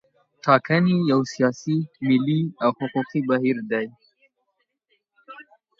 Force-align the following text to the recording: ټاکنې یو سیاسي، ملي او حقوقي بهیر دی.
ټاکنې 0.43 0.95
یو 1.11 1.21
سیاسي، 1.33 1.77
ملي 2.07 2.41
او 2.63 2.69
حقوقي 2.79 3.21
بهیر 3.29 3.57
دی. 3.71 3.87